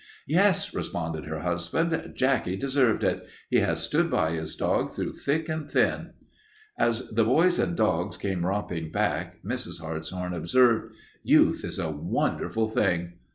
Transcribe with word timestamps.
"Yes," 0.25 0.73
responded 0.73 1.25
her 1.25 1.41
husband, 1.41 2.13
"Jacky 2.15 2.55
deserved 2.55 3.03
it. 3.03 3.23
He 3.51 3.57
has 3.57 3.81
stood 3.83 4.09
by 4.09 4.31
his 4.31 4.55
dog 4.55 4.89
through 4.89 5.13
thick 5.13 5.47
and 5.47 5.69
thin." 5.69 6.13
As 6.75 7.07
the 7.11 7.23
boys 7.23 7.59
and 7.59 7.77
dogs 7.77 8.17
came 8.17 8.43
romping 8.43 8.91
back, 8.91 9.43
Mrs. 9.43 9.79
Hartshorn 9.79 10.33
observed, 10.33 10.95
"Youth 11.21 11.63
is 11.63 11.77
a 11.77 11.91
wonderful 11.91 12.67
thing." 12.67 13.13